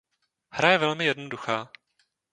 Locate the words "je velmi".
0.71-1.05